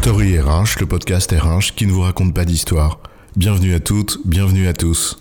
Story 0.00 0.38
RH, 0.38 0.78
le 0.78 0.86
podcast 0.86 1.32
RH 1.32 1.74
qui 1.74 1.84
ne 1.84 1.90
vous 1.90 2.02
raconte 2.02 2.32
pas 2.32 2.44
d'histoire. 2.44 3.00
Bienvenue 3.34 3.74
à 3.74 3.80
toutes, 3.80 4.20
bienvenue 4.24 4.68
à 4.68 4.72
tous. 4.72 5.18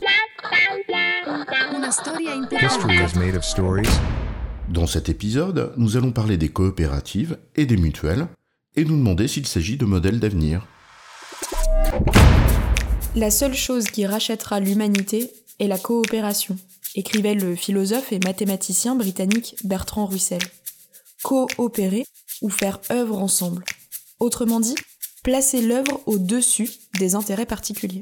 History 2.61 2.95
is 2.95 3.17
made 3.17 3.35
of 3.35 3.43
stories. 3.43 3.89
Dans 4.69 4.85
cet 4.85 5.09
épisode, 5.09 5.73
nous 5.77 5.97
allons 5.97 6.11
parler 6.11 6.37
des 6.37 6.49
coopératives 6.49 7.39
et 7.55 7.65
des 7.65 7.75
mutuelles 7.75 8.27
et 8.75 8.85
nous 8.85 8.95
demander 8.95 9.27
s'il 9.27 9.47
s'agit 9.47 9.77
de 9.77 9.85
modèles 9.85 10.19
d'avenir. 10.19 10.65
La 13.15 13.31
seule 13.31 13.55
chose 13.55 13.85
qui 13.85 14.05
rachètera 14.05 14.59
l'humanité 14.59 15.31
est 15.59 15.67
la 15.67 15.79
coopération, 15.79 16.55
écrivait 16.93 17.33
le 17.33 17.55
philosophe 17.55 18.13
et 18.13 18.19
mathématicien 18.19 18.95
britannique 18.95 19.55
Bertrand 19.63 20.05
Russell. 20.05 20.43
Coopérer 21.23 22.05
ou 22.43 22.51
faire 22.51 22.79
œuvre 22.91 23.17
ensemble? 23.17 23.63
Autrement 24.19 24.59
dit, 24.59 24.73
placer 25.23 25.61
l'œuvre 25.61 26.01
au-dessus 26.07 26.69
des 26.97 27.13
intérêts 27.13 27.45
particuliers. 27.45 28.01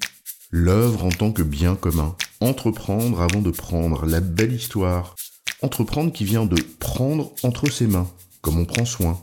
L'œuvre 0.50 1.04
en 1.04 1.10
tant 1.10 1.34
que 1.34 1.42
bien 1.42 1.76
commun. 1.76 2.16
Entreprendre 2.40 3.22
avant 3.22 3.42
de 3.42 3.52
prendre. 3.52 4.06
La 4.06 4.22
belle 4.22 4.54
histoire. 4.54 5.16
Entreprendre 5.62 6.14
qui 6.14 6.24
vient 6.24 6.46
de 6.46 6.56
prendre 6.80 7.34
entre 7.44 7.70
ses 7.70 7.88
mains, 7.88 8.10
comme 8.42 8.58
on 8.58 8.66
prend 8.66 8.86
soin. 8.86 9.22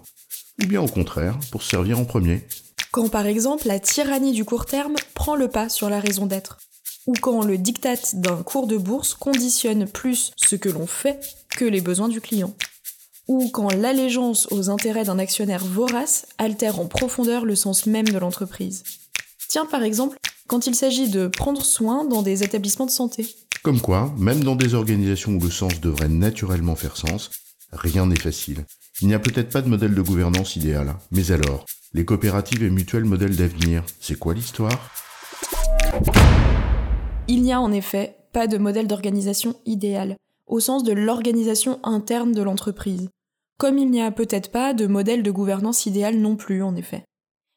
Ou 0.62 0.66
bien 0.66 0.82
au 0.82 0.86
contraire, 0.86 1.38
pour 1.50 1.62
servir 1.62 1.98
en 1.98 2.04
premier. 2.04 2.46
Quand 2.90 3.08
par 3.08 3.24
exemple 3.24 3.68
la 3.68 3.80
tyrannie 3.80 4.32
du 4.32 4.44
court 4.44 4.66
terme 4.66 4.96
prend 5.14 5.34
le 5.34 5.48
pas 5.48 5.70
sur 5.70 5.88
la 5.88 5.98
raison 5.98 6.26
d'être. 6.26 6.58
Ou 7.06 7.14
quand 7.14 7.42
le 7.42 7.56
diktat 7.56 7.96
d'un 8.12 8.42
cours 8.42 8.66
de 8.66 8.76
bourse 8.76 9.14
conditionne 9.14 9.86
plus 9.86 10.32
ce 10.36 10.56
que 10.56 10.68
l'on 10.68 10.86
fait 10.86 11.18
que 11.48 11.64
les 11.64 11.80
besoins 11.80 12.08
du 12.08 12.20
client 12.20 12.54
ou 13.32 13.48
quand 13.48 13.72
l'allégeance 13.72 14.46
aux 14.50 14.68
intérêts 14.68 15.04
d'un 15.04 15.18
actionnaire 15.18 15.64
vorace 15.64 16.26
altère 16.36 16.78
en 16.78 16.86
profondeur 16.86 17.46
le 17.46 17.56
sens 17.56 17.86
même 17.86 18.08
de 18.08 18.18
l'entreprise. 18.18 18.84
Tiens 19.48 19.64
par 19.64 19.82
exemple, 19.82 20.18
quand 20.48 20.66
il 20.66 20.74
s'agit 20.74 21.08
de 21.08 21.28
prendre 21.28 21.64
soin 21.64 22.04
dans 22.04 22.20
des 22.20 22.42
établissements 22.42 22.84
de 22.84 22.90
santé. 22.90 23.26
Comme 23.62 23.80
quoi, 23.80 24.12
même 24.18 24.44
dans 24.44 24.54
des 24.54 24.74
organisations 24.74 25.32
où 25.32 25.40
le 25.40 25.50
sens 25.50 25.80
devrait 25.80 26.10
naturellement 26.10 26.76
faire 26.76 26.98
sens, 26.98 27.30
rien 27.72 28.04
n'est 28.06 28.20
facile. 28.20 28.66
Il 29.00 29.08
n'y 29.08 29.14
a 29.14 29.18
peut-être 29.18 29.48
pas 29.48 29.62
de 29.62 29.68
modèle 29.68 29.94
de 29.94 30.02
gouvernance 30.02 30.56
idéal. 30.56 30.94
Mais 31.10 31.32
alors, 31.32 31.64
les 31.94 32.04
coopératives 32.04 32.62
et 32.62 32.70
mutuelles 32.70 33.06
modèles 33.06 33.36
d'avenir, 33.36 33.82
c'est 33.98 34.18
quoi 34.18 34.34
l'histoire? 34.34 34.90
Il 37.28 37.40
n'y 37.40 37.52
a 37.52 37.60
en 37.60 37.72
effet 37.72 38.16
pas 38.34 38.46
de 38.46 38.58
modèle 38.58 38.88
d'organisation 38.88 39.54
idéal, 39.64 40.16
au 40.46 40.60
sens 40.60 40.84
de 40.84 40.92
l'organisation 40.92 41.80
interne 41.82 42.32
de 42.32 42.42
l'entreprise. 42.42 43.08
Comme 43.62 43.78
il 43.78 43.92
n'y 43.92 44.02
a 44.02 44.10
peut-être 44.10 44.50
pas 44.50 44.74
de 44.74 44.88
modèle 44.88 45.22
de 45.22 45.30
gouvernance 45.30 45.86
idéal 45.86 46.16
non 46.16 46.34
plus, 46.34 46.64
en 46.64 46.74
effet. 46.74 47.04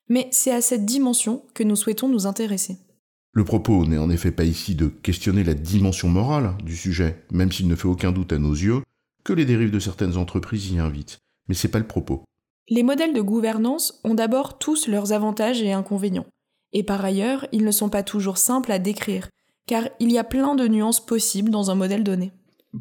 Mais 0.07 0.27
c'est 0.29 0.51
à 0.51 0.61
cette 0.61 0.85
dimension 0.85 1.41
que 1.55 1.63
nous 1.63 1.75
souhaitons 1.75 2.07
nous 2.07 2.27
intéresser. 2.27 2.77
Le 3.31 3.43
propos 3.43 3.87
n'est 3.87 3.97
en 3.97 4.11
effet 4.11 4.29
pas 4.29 4.43
ici 4.43 4.75
de 4.75 4.85
questionner 4.85 5.43
la 5.43 5.55
dimension 5.55 6.07
morale 6.07 6.55
du 6.63 6.75
sujet, 6.75 7.25
même 7.31 7.51
s'il 7.51 7.67
ne 7.67 7.75
fait 7.75 7.87
aucun 7.87 8.11
doute 8.11 8.33
à 8.33 8.37
nos 8.37 8.53
yeux 8.53 8.83
que 9.23 9.33
les 9.33 9.45
dérives 9.45 9.71
de 9.71 9.79
certaines 9.79 10.15
entreprises 10.15 10.69
y 10.69 10.77
invitent. 10.77 11.17
Mais 11.47 11.55
c'est 11.55 11.69
pas 11.69 11.79
le 11.79 11.87
propos. 11.87 12.23
Les 12.69 12.83
modèles 12.83 13.15
de 13.15 13.21
gouvernance 13.21 13.99
ont 14.03 14.13
d'abord 14.13 14.59
tous 14.59 14.87
leurs 14.87 15.11
avantages 15.11 15.63
et 15.63 15.73
inconvénients. 15.73 16.27
Et 16.71 16.83
par 16.83 17.03
ailleurs, 17.03 17.47
ils 17.51 17.65
ne 17.65 17.71
sont 17.71 17.89
pas 17.89 18.03
toujours 18.03 18.37
simples 18.37 18.71
à 18.71 18.77
décrire, 18.77 19.29
car 19.65 19.89
il 19.99 20.11
y 20.11 20.19
a 20.19 20.23
plein 20.23 20.53
de 20.53 20.67
nuances 20.67 21.03
possibles 21.03 21.49
dans 21.49 21.71
un 21.71 21.75
modèle 21.75 22.03
donné. 22.03 22.31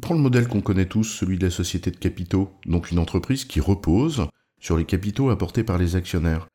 Prends 0.01 0.15
le 0.15 0.21
modèle 0.21 0.47
qu'on 0.47 0.61
connaît 0.61 0.87
tous, 0.87 1.05
celui 1.05 1.37
de 1.37 1.45
la 1.45 1.51
société 1.51 1.89
de 1.89 1.95
capitaux, 1.95 2.49
donc 2.65 2.91
une 2.91 2.99
entreprise 2.99 3.45
qui 3.45 3.61
repose 3.61 4.27
sur 4.59 4.77
les 4.77 4.83
capitaux 4.83 5.29
apportés 5.29 5.63
par 5.63 5.77
les 5.77 5.95
actionnaires. 5.95 6.47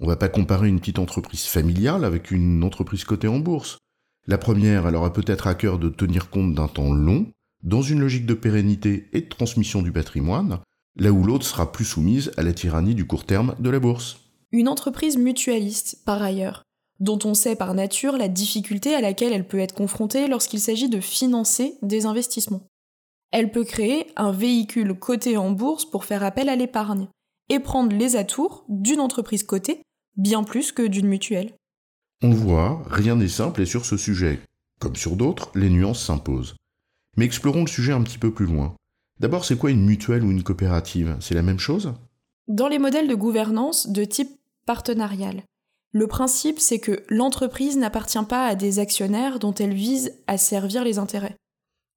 On 0.00 0.06
va 0.06 0.16
pas 0.16 0.28
comparer 0.28 0.68
une 0.68 0.80
petite 0.80 0.98
entreprise 0.98 1.44
familiale 1.44 2.04
avec 2.04 2.30
une 2.30 2.64
entreprise 2.64 3.04
cotée 3.04 3.28
en 3.28 3.38
bourse. 3.38 3.78
La 4.26 4.38
première, 4.38 4.86
elle 4.86 4.96
aura 4.96 5.12
peut-être 5.12 5.46
à 5.46 5.54
cœur 5.54 5.78
de 5.78 5.88
tenir 5.88 6.28
compte 6.30 6.54
d'un 6.54 6.66
temps 6.66 6.92
long, 6.92 7.26
dans 7.62 7.82
une 7.82 8.00
logique 8.00 8.26
de 8.26 8.34
pérennité 8.34 9.08
et 9.12 9.20
de 9.20 9.28
transmission 9.28 9.82
du 9.82 9.92
patrimoine, 9.92 10.58
là 10.96 11.12
où 11.12 11.22
l'autre 11.22 11.46
sera 11.46 11.70
plus 11.70 11.84
soumise 11.84 12.32
à 12.36 12.42
la 12.42 12.52
tyrannie 12.52 12.94
du 12.94 13.06
court 13.06 13.24
terme 13.24 13.54
de 13.60 13.70
la 13.70 13.80
bourse. 13.80 14.20
Une 14.50 14.68
entreprise 14.68 15.16
mutualiste, 15.16 16.02
par 16.04 16.22
ailleurs, 16.22 16.62
dont 17.00 17.18
on 17.24 17.34
sait 17.34 17.56
par 17.56 17.74
nature 17.74 18.16
la 18.16 18.28
difficulté 18.28 18.94
à 18.94 19.00
laquelle 19.00 19.32
elle 19.32 19.46
peut 19.46 19.58
être 19.60 19.74
confrontée 19.74 20.26
lorsqu'il 20.26 20.60
s'agit 20.60 20.88
de 20.88 21.00
financer 21.00 21.74
des 21.82 22.06
investissements. 22.06 22.66
Elle 23.30 23.50
peut 23.50 23.64
créer 23.64 24.06
un 24.16 24.32
véhicule 24.32 24.98
coté 24.98 25.36
en 25.36 25.50
bourse 25.50 25.84
pour 25.84 26.04
faire 26.04 26.22
appel 26.22 26.48
à 26.48 26.56
l'épargne 26.56 27.08
et 27.48 27.60
prendre 27.60 27.94
les 27.94 28.16
atours 28.16 28.64
d'une 28.68 29.00
entreprise 29.00 29.42
cotée 29.42 29.82
bien 30.16 30.42
plus 30.42 30.72
que 30.72 30.82
d'une 30.82 31.06
mutuelle. 31.06 31.54
On 32.22 32.30
voit, 32.30 32.82
rien 32.88 33.16
n'est 33.16 33.28
simple 33.28 33.62
et 33.62 33.66
sur 33.66 33.84
ce 33.84 33.96
sujet, 33.96 34.40
comme 34.80 34.96
sur 34.96 35.16
d'autres, 35.16 35.50
les 35.54 35.70
nuances 35.70 36.04
s'imposent. 36.04 36.56
Mais 37.16 37.24
explorons 37.24 37.62
le 37.62 37.68
sujet 37.68 37.92
un 37.92 38.02
petit 38.02 38.18
peu 38.18 38.32
plus 38.32 38.46
loin. 38.46 38.74
D'abord, 39.20 39.44
c'est 39.44 39.56
quoi 39.56 39.70
une 39.70 39.84
mutuelle 39.84 40.24
ou 40.24 40.30
une 40.30 40.42
coopérative? 40.42 41.16
C'est 41.20 41.34
la 41.34 41.42
même 41.42 41.58
chose? 41.58 41.94
Dans 42.48 42.68
les 42.68 42.78
modèles 42.78 43.08
de 43.08 43.14
gouvernance 43.14 43.88
de 43.88 44.04
type 44.04 44.30
partenarial, 44.66 45.42
le 45.92 46.06
principe 46.06 46.60
c'est 46.60 46.80
que 46.80 47.02
l'entreprise 47.08 47.76
n'appartient 47.76 48.24
pas 48.28 48.46
à 48.46 48.54
des 48.54 48.78
actionnaires 48.78 49.38
dont 49.38 49.54
elle 49.54 49.74
vise 49.74 50.14
à 50.26 50.38
servir 50.38 50.84
les 50.84 50.98
intérêts. 50.98 51.36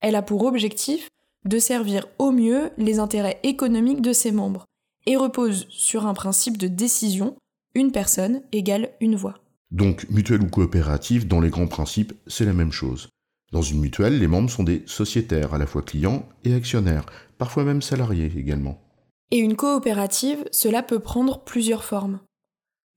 Elle 0.02 0.16
a 0.16 0.22
pour 0.22 0.44
objectif 0.46 1.10
de 1.46 1.60
servir 1.60 2.08
au 2.20 2.32
mieux 2.32 2.72
les 2.78 3.00
intérêts 3.00 3.40
économiques 3.44 4.02
de 4.02 4.14
ses 4.14 4.32
membres 4.32 4.66
et 5.06 5.16
repose 5.16 5.66
sur 5.70 6.06
un 6.06 6.14
principe 6.14 6.58
de 6.58 6.68
décision, 6.68 7.36
une 7.74 7.92
personne 7.92 8.42
égale 8.52 8.92
une 9.00 9.16
voix. 9.16 9.36
Donc, 9.72 10.08
mutuelle 10.10 10.44
ou 10.44 10.50
coopérative, 10.50 11.28
dans 11.28 11.40
les 11.40 11.50
grands 11.50 11.68
principes, 11.68 12.14
c'est 12.28 12.46
la 12.46 12.54
même 12.54 12.72
chose. 12.72 13.10
Dans 13.52 13.62
une 13.62 13.80
mutuelle, 13.80 14.20
les 14.20 14.28
membres 14.28 14.50
sont 14.50 14.64
des 14.64 14.84
sociétaires, 14.86 15.54
à 15.54 15.58
la 15.58 15.66
fois 15.66 15.82
clients 15.82 16.28
et 16.44 16.54
actionnaires, 16.54 17.06
parfois 17.38 17.64
même 17.64 17.82
salariés 17.82 18.32
également. 18.38 18.80
Et 19.32 19.38
une 19.38 19.56
coopérative, 19.56 20.46
cela 20.52 20.84
peut 20.84 21.00
prendre 21.00 21.40
plusieurs 21.40 21.84
formes. 21.84 22.20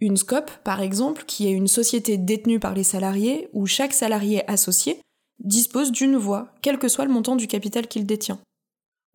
Une 0.01 0.17
SCOP, 0.17 0.51
par 0.65 0.81
exemple, 0.81 1.25
qui 1.27 1.47
est 1.47 1.53
une 1.53 1.69
société 1.69 2.19
détenue 2.19 2.59
par 2.59 2.75
les 2.75 2.83
salariés, 2.83 3.49
où 3.53 3.67
chaque 3.67 3.93
salarié 3.93 4.49
associé 4.51 5.01
dispose 5.39 5.93
d'une 5.93 6.17
voix, 6.17 6.49
quel 6.63 6.79
que 6.79 6.89
soit 6.89 7.05
le 7.05 7.13
montant 7.13 7.37
du 7.37 7.47
capital 7.47 7.87
qu'il 7.87 8.07
détient. 8.07 8.41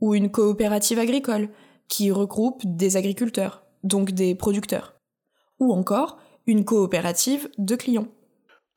Ou 0.01 0.15
une 0.15 0.31
coopérative 0.31 0.99
agricole, 0.99 1.49
qui 1.87 2.11
regroupe 2.11 2.61
des 2.65 2.97
agriculteurs, 2.97 3.63
donc 3.83 4.11
des 4.11 4.35
producteurs. 4.35 4.95
Ou 5.59 5.73
encore 5.73 6.17
une 6.47 6.65
coopérative 6.65 7.49
de 7.57 7.75
clients. 7.75 8.07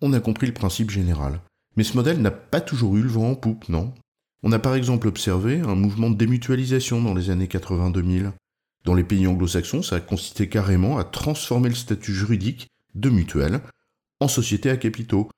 On 0.00 0.12
a 0.12 0.20
compris 0.20 0.46
le 0.46 0.54
principe 0.54 0.90
général. 0.90 1.40
Mais 1.76 1.84
ce 1.84 1.96
modèle 1.96 2.20
n'a 2.20 2.30
pas 2.30 2.60
toujours 2.60 2.96
eu 2.96 3.02
le 3.02 3.08
vent 3.08 3.30
en 3.30 3.34
poupe, 3.34 3.68
non? 3.68 3.94
On 4.42 4.52
a 4.52 4.58
par 4.58 4.74
exemple 4.74 5.06
observé 5.08 5.60
un 5.60 5.74
mouvement 5.74 6.10
de 6.10 6.16
démutualisation 6.16 7.00
dans 7.00 7.14
les 7.14 7.30
années 7.30 7.46
80-2000. 7.46 8.32
Dans 8.84 8.94
les 8.94 9.04
pays 9.04 9.26
anglo-saxons, 9.26 9.82
ça 9.82 9.96
a 9.96 10.00
consisté 10.00 10.48
carrément 10.48 10.98
à 10.98 11.04
transformer 11.04 11.68
le 11.68 11.74
statut 11.76 12.12
juridique 12.12 12.68
de 12.94 13.08
mutuelle 13.08 13.60
en 14.20 14.28
société 14.28 14.70
à 14.70 14.76
capitaux, 14.76 15.28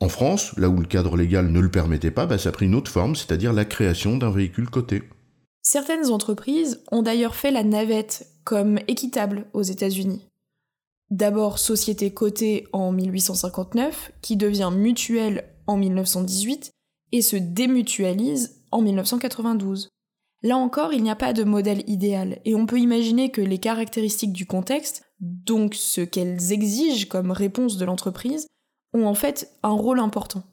en 0.00 0.08
France, 0.08 0.56
là 0.56 0.70
où 0.70 0.78
le 0.78 0.86
cadre 0.86 1.16
légal 1.16 1.52
ne 1.52 1.60
le 1.60 1.70
permettait 1.70 2.10
pas, 2.10 2.26
bah, 2.26 2.38
ça 2.38 2.48
a 2.48 2.52
pris 2.52 2.66
une 2.66 2.74
autre 2.74 2.90
forme, 2.90 3.14
c'est-à-dire 3.14 3.52
la 3.52 3.66
création 3.66 4.16
d'un 4.16 4.30
véhicule 4.30 4.70
coté. 4.70 5.02
Certaines 5.62 6.10
entreprises 6.10 6.82
ont 6.90 7.02
d'ailleurs 7.02 7.34
fait 7.34 7.50
la 7.50 7.64
navette, 7.64 8.26
comme 8.44 8.78
équitable 8.88 9.46
aux 9.52 9.62
États-Unis. 9.62 10.26
D'abord 11.10 11.58
société 11.58 12.12
cotée 12.14 12.66
en 12.72 12.92
1859, 12.92 14.12
qui 14.22 14.36
devient 14.36 14.70
mutuelle 14.74 15.44
en 15.66 15.76
1918 15.76 16.70
et 17.12 17.20
se 17.20 17.36
démutualise 17.36 18.62
en 18.70 18.80
1992. 18.80 19.90
Là 20.42 20.56
encore, 20.56 20.94
il 20.94 21.02
n'y 21.02 21.10
a 21.10 21.16
pas 21.16 21.34
de 21.34 21.44
modèle 21.44 21.82
idéal, 21.86 22.38
et 22.46 22.54
on 22.54 22.64
peut 22.64 22.78
imaginer 22.78 23.30
que 23.30 23.42
les 23.42 23.58
caractéristiques 23.58 24.32
du 24.32 24.46
contexte, 24.46 25.02
donc 25.20 25.74
ce 25.74 26.00
qu'elles 26.00 26.52
exigent 26.52 27.06
comme 27.06 27.32
réponse 27.32 27.76
de 27.76 27.84
l'entreprise, 27.84 28.46
ont 28.92 29.06
en 29.06 29.14
fait 29.14 29.50
un 29.62 29.70
rôle 29.70 30.00
important. 30.00 30.44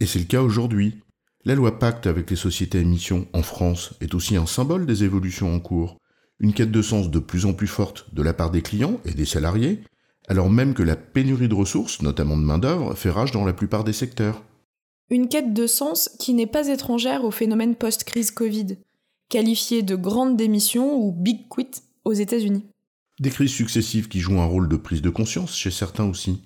Et 0.00 0.06
c'est 0.06 0.18
le 0.18 0.24
cas 0.24 0.42
aujourd'hui. 0.42 1.00
La 1.44 1.54
loi 1.54 1.78
Pacte 1.78 2.06
avec 2.06 2.30
les 2.30 2.36
sociétés 2.36 2.78
à 2.78 2.82
émission 2.82 3.26
en 3.32 3.42
France 3.42 3.94
est 4.00 4.14
aussi 4.14 4.36
un 4.36 4.46
symbole 4.46 4.86
des 4.86 5.04
évolutions 5.04 5.54
en 5.54 5.60
cours. 5.60 5.96
Une 6.38 6.54
quête 6.54 6.70
de 6.70 6.82
sens 6.82 7.10
de 7.10 7.18
plus 7.18 7.46
en 7.46 7.52
plus 7.52 7.66
forte 7.66 8.12
de 8.14 8.22
la 8.22 8.32
part 8.32 8.50
des 8.50 8.62
clients 8.62 9.00
et 9.04 9.12
des 9.12 9.24
salariés, 9.24 9.82
alors 10.28 10.50
même 10.50 10.74
que 10.74 10.82
la 10.82 10.96
pénurie 10.96 11.48
de 11.48 11.54
ressources, 11.54 12.02
notamment 12.02 12.36
de 12.36 12.42
main-d'œuvre, 12.42 12.94
fait 12.94 13.10
rage 13.10 13.32
dans 13.32 13.44
la 13.44 13.52
plupart 13.52 13.84
des 13.84 13.92
secteurs. 13.92 14.42
Une 15.10 15.28
quête 15.28 15.52
de 15.52 15.66
sens 15.66 16.10
qui 16.18 16.32
n'est 16.32 16.46
pas 16.46 16.68
étrangère 16.68 17.24
au 17.24 17.30
phénomène 17.30 17.74
post-crise 17.74 18.30
Covid, 18.30 18.78
qualifié 19.28 19.82
de 19.82 19.96
grande 19.96 20.36
démission 20.36 20.96
ou 20.96 21.12
big 21.12 21.48
quit 21.48 21.82
aux 22.04 22.12
États-Unis. 22.12 22.64
Des 23.20 23.30
crises 23.30 23.50
successives 23.50 24.08
qui 24.08 24.20
jouent 24.20 24.40
un 24.40 24.46
rôle 24.46 24.68
de 24.68 24.76
prise 24.76 25.02
de 25.02 25.10
conscience 25.10 25.56
chez 25.56 25.70
certains 25.70 26.04
aussi. 26.04 26.42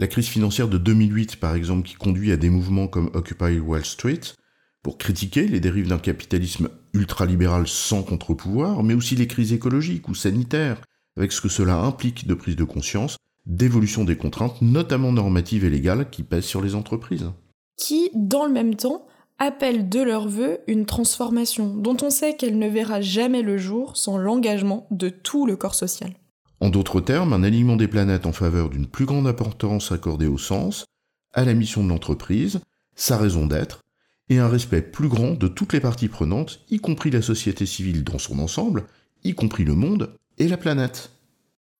La 0.00 0.06
crise 0.06 0.28
financière 0.28 0.68
de 0.68 0.78
2008, 0.78 1.40
par 1.40 1.56
exemple, 1.56 1.86
qui 1.86 1.94
conduit 1.94 2.30
à 2.30 2.36
des 2.36 2.50
mouvements 2.50 2.86
comme 2.86 3.10
Occupy 3.14 3.58
Wall 3.58 3.84
Street, 3.84 4.20
pour 4.84 4.96
critiquer 4.96 5.48
les 5.48 5.58
dérives 5.58 5.88
d'un 5.88 5.98
capitalisme 5.98 6.68
ultralibéral 6.92 7.66
sans 7.66 8.04
contre-pouvoir, 8.04 8.84
mais 8.84 8.94
aussi 8.94 9.16
les 9.16 9.26
crises 9.26 9.52
écologiques 9.52 10.08
ou 10.08 10.14
sanitaires, 10.14 10.80
avec 11.16 11.32
ce 11.32 11.40
que 11.40 11.48
cela 11.48 11.80
implique 11.80 12.28
de 12.28 12.34
prise 12.34 12.54
de 12.54 12.62
conscience, 12.62 13.16
d'évolution 13.44 14.04
des 14.04 14.16
contraintes, 14.16 14.62
notamment 14.62 15.10
normatives 15.10 15.64
et 15.64 15.70
légales, 15.70 16.08
qui 16.10 16.22
pèsent 16.22 16.44
sur 16.44 16.62
les 16.62 16.76
entreprises. 16.76 17.32
Qui, 17.76 18.10
dans 18.14 18.46
le 18.46 18.52
même 18.52 18.76
temps, 18.76 19.04
appellent 19.40 19.88
de 19.88 20.00
leur 20.00 20.28
vœu 20.28 20.58
une 20.68 20.86
transformation 20.86 21.74
dont 21.74 21.96
on 22.02 22.10
sait 22.10 22.36
qu'elle 22.36 22.58
ne 22.58 22.68
verra 22.68 23.00
jamais 23.00 23.42
le 23.42 23.58
jour 23.58 23.96
sans 23.96 24.16
l'engagement 24.16 24.86
de 24.92 25.08
tout 25.08 25.44
le 25.44 25.56
corps 25.56 25.74
social. 25.74 26.12
En 26.60 26.70
d'autres 26.70 27.00
termes, 27.00 27.32
un 27.32 27.42
alignement 27.42 27.76
des 27.76 27.88
planètes 27.88 28.26
en 28.26 28.32
faveur 28.32 28.68
d'une 28.68 28.86
plus 28.86 29.06
grande 29.06 29.26
importance 29.26 29.92
accordée 29.92 30.26
au 30.26 30.38
sens, 30.38 30.84
à 31.32 31.44
la 31.44 31.54
mission 31.54 31.84
de 31.84 31.88
l'entreprise, 31.88 32.60
sa 32.96 33.16
raison 33.16 33.46
d'être, 33.46 33.84
et 34.28 34.38
un 34.38 34.48
respect 34.48 34.82
plus 34.82 35.08
grand 35.08 35.34
de 35.34 35.48
toutes 35.48 35.72
les 35.72 35.80
parties 35.80 36.08
prenantes, 36.08 36.60
y 36.70 36.78
compris 36.78 37.10
la 37.10 37.22
société 37.22 37.64
civile 37.64 38.04
dans 38.04 38.18
son 38.18 38.38
ensemble, 38.40 38.86
y 39.24 39.34
compris 39.34 39.64
le 39.64 39.74
monde 39.74 40.14
et 40.38 40.48
la 40.48 40.56
planète. 40.56 41.10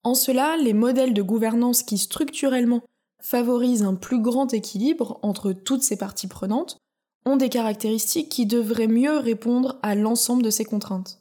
En 0.04 0.14
cela, 0.14 0.56
les 0.56 0.72
modèles 0.72 1.14
de 1.14 1.22
gouvernance 1.22 1.82
qui 1.82 1.98
structurellement 1.98 2.82
favorisent 3.20 3.82
un 3.82 3.94
plus 3.94 4.22
grand 4.22 4.54
équilibre 4.54 5.18
entre 5.22 5.52
toutes 5.52 5.82
ces 5.82 5.96
parties 5.96 6.28
prenantes 6.28 6.78
ont 7.24 7.36
des 7.36 7.48
caractéristiques 7.48 8.28
qui 8.28 8.46
devraient 8.46 8.86
mieux 8.86 9.18
répondre 9.18 9.78
à 9.82 9.94
l'ensemble 9.94 10.42
de 10.42 10.50
ces 10.50 10.64
contraintes. 10.64 11.20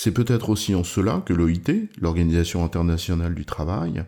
C'est 0.00 0.12
peut-être 0.12 0.50
aussi 0.50 0.76
en 0.76 0.84
cela 0.84 1.24
que 1.26 1.32
l'OIT, 1.32 1.88
l'Organisation 2.00 2.64
internationale 2.64 3.34
du 3.34 3.44
travail, 3.44 4.04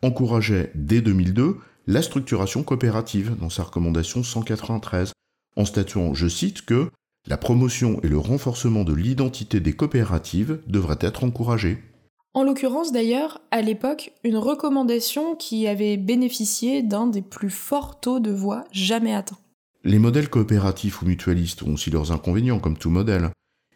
encourageait 0.00 0.72
dès 0.74 1.02
2002 1.02 1.58
la 1.86 2.00
structuration 2.00 2.62
coopérative 2.62 3.36
dans 3.38 3.50
sa 3.50 3.64
recommandation 3.64 4.22
193, 4.22 5.12
en 5.56 5.66
statuant, 5.66 6.14
je 6.14 6.28
cite, 6.28 6.62
que 6.62 6.88
la 7.26 7.36
promotion 7.36 8.00
et 8.02 8.08
le 8.08 8.16
renforcement 8.16 8.84
de 8.84 8.94
l'identité 8.94 9.60
des 9.60 9.74
coopératives 9.74 10.60
devraient 10.66 10.96
être 11.02 11.24
encouragés. 11.24 11.76
En 12.32 12.42
l'occurrence 12.42 12.90
d'ailleurs, 12.90 13.42
à 13.50 13.60
l'époque, 13.60 14.14
une 14.24 14.38
recommandation 14.38 15.36
qui 15.36 15.66
avait 15.66 15.98
bénéficié 15.98 16.82
d'un 16.82 17.06
des 17.06 17.20
plus 17.20 17.50
forts 17.50 18.00
taux 18.00 18.18
de 18.18 18.30
voix 18.30 18.64
jamais 18.72 19.14
atteints. 19.14 19.36
Les 19.84 19.98
modèles 19.98 20.30
coopératifs 20.30 21.02
ou 21.02 21.04
mutualistes 21.04 21.62
ont 21.64 21.74
aussi 21.74 21.90
leurs 21.90 22.12
inconvénients, 22.12 22.60
comme 22.60 22.78
tout 22.78 22.88
modèle. 22.88 23.28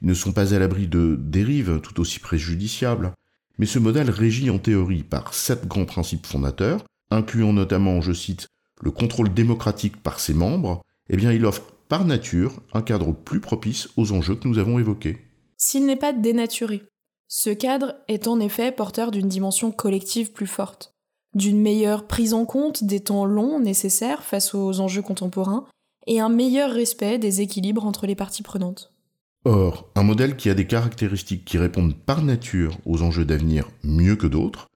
Ne 0.02 0.14
sont 0.14 0.32
pas 0.32 0.54
à 0.54 0.58
l'abri 0.58 0.86
de 0.86 1.16
dérives 1.18 1.80
tout 1.82 2.00
aussi 2.00 2.20
préjudiciables. 2.20 3.12
Mais 3.58 3.66
ce 3.66 3.78
modèle 3.78 4.10
régit 4.10 4.50
en 4.50 4.58
théorie 4.58 5.02
par 5.02 5.34
sept 5.34 5.66
grands 5.66 5.86
principes 5.86 6.26
fondateurs, 6.26 6.84
incluant 7.10 7.52
notamment, 7.52 8.00
je 8.00 8.12
cite, 8.12 8.48
le 8.80 8.90
contrôle 8.90 9.34
démocratique 9.34 9.96
par 9.96 10.20
ses 10.20 10.34
membres, 10.34 10.82
eh 11.10 11.16
bien 11.16 11.32
il 11.32 11.44
offre 11.44 11.62
par 11.88 12.04
nature 12.04 12.60
un 12.72 12.82
cadre 12.82 13.12
plus 13.12 13.40
propice 13.40 13.88
aux 13.96 14.12
enjeux 14.12 14.36
que 14.36 14.46
nous 14.46 14.58
avons 14.58 14.78
évoqués. 14.78 15.18
S'il 15.56 15.86
n'est 15.86 15.96
pas 15.96 16.12
dénaturé, 16.12 16.84
ce 17.26 17.50
cadre 17.50 17.96
est 18.08 18.28
en 18.28 18.40
effet 18.40 18.72
porteur 18.72 19.10
d'une 19.10 19.28
dimension 19.28 19.72
collective 19.72 20.32
plus 20.32 20.46
forte, 20.46 20.94
d'une 21.34 21.60
meilleure 21.60 22.06
prise 22.06 22.34
en 22.34 22.44
compte 22.44 22.84
des 22.84 23.00
temps 23.00 23.24
longs 23.24 23.58
nécessaires 23.58 24.22
face 24.22 24.54
aux 24.54 24.80
enjeux 24.80 25.02
contemporains 25.02 25.66
et 26.06 26.20
un 26.20 26.28
meilleur 26.28 26.70
respect 26.70 27.18
des 27.18 27.40
équilibres 27.40 27.84
entre 27.84 28.06
les 28.06 28.14
parties 28.14 28.42
prenantes. 28.42 28.94
Or, 29.50 29.88
un 29.94 30.02
modèle 30.02 30.36
qui 30.36 30.50
a 30.50 30.54
des 30.54 30.66
caractéristiques 30.66 31.46
qui 31.46 31.56
répondent 31.56 31.96
par 31.96 32.20
nature 32.20 32.76
aux 32.84 33.00
enjeux 33.00 33.24
d'avenir 33.24 33.70
mieux 33.82 34.14
que 34.14 34.26
d'autres, 34.26 34.68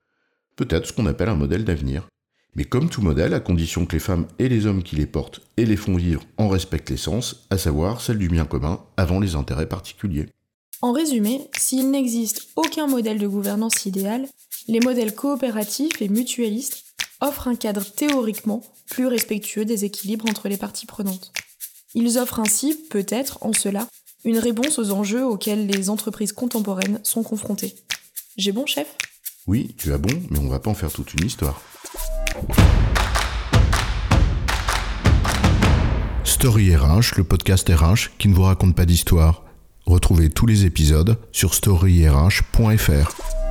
peut 0.55 0.65
être 0.71 0.87
ce 0.87 0.93
qu'on 0.93 1.05
appelle 1.05 1.29
un 1.29 1.35
modèle 1.35 1.63
d'avenir. 1.63 2.07
Mais 2.55 2.63
comme 2.63 2.89
tout 2.89 3.03
modèle, 3.03 3.35
à 3.35 3.39
condition 3.39 3.85
que 3.85 3.93
les 3.93 3.99
femmes 3.99 4.25
et 4.39 4.49
les 4.49 4.65
hommes 4.65 4.81
qui 4.81 4.95
les 4.95 5.05
portent 5.05 5.41
et 5.57 5.67
les 5.67 5.75
font 5.75 5.95
vivre 5.95 6.23
en 6.37 6.47
respectent 6.47 6.89
l'essence, 6.89 7.45
à 7.51 7.59
savoir 7.59 8.01
celle 8.01 8.17
du 8.17 8.29
bien 8.29 8.45
commun 8.45 8.83
avant 8.97 9.19
les 9.19 9.35
intérêts 9.35 9.69
particuliers. 9.69 10.29
En 10.81 10.91
résumé, 10.91 11.41
s'il 11.55 11.91
n'existe 11.91 12.47
aucun 12.55 12.87
modèle 12.87 13.19
de 13.19 13.27
gouvernance 13.27 13.85
idéal, 13.85 14.27
les 14.67 14.79
modèles 14.79 15.13
coopératifs 15.13 16.01
et 16.01 16.09
mutualistes 16.09 16.83
offrent 17.21 17.47
un 17.47 17.55
cadre 17.55 17.85
théoriquement 17.85 18.63
plus 18.89 19.05
respectueux 19.05 19.65
des 19.65 19.85
équilibres 19.85 20.25
entre 20.27 20.49
les 20.49 20.57
parties 20.57 20.87
prenantes. 20.87 21.31
Ils 21.93 22.17
offrent 22.17 22.39
ainsi, 22.39 22.75
peut-être 22.89 23.37
en 23.45 23.53
cela, 23.53 23.87
une 24.25 24.37
réponse 24.37 24.79
aux 24.79 24.91
enjeux 24.91 25.25
auxquels 25.25 25.67
les 25.67 25.89
entreprises 25.89 26.31
contemporaines 26.31 26.99
sont 27.03 27.23
confrontées. 27.23 27.75
J'ai 28.37 28.51
bon, 28.51 28.65
chef? 28.65 28.87
Oui, 29.47 29.75
tu 29.77 29.91
as 29.93 29.97
bon, 29.97 30.13
mais 30.29 30.39
on 30.39 30.47
va 30.47 30.59
pas 30.59 30.69
en 30.69 30.73
faire 30.73 30.91
toute 30.91 31.13
une 31.13 31.25
histoire. 31.25 31.61
Story 36.23 36.75
RH, 36.75 37.17
le 37.17 37.23
podcast 37.23 37.69
RH 37.69 38.17
qui 38.17 38.27
ne 38.27 38.33
vous 38.33 38.43
raconte 38.43 38.75
pas 38.75 38.85
d'histoire. 38.85 39.43
Retrouvez 39.85 40.29
tous 40.29 40.45
les 40.45 40.65
épisodes 40.65 41.17
sur 41.31 41.53
storyrh.fr. 41.53 43.42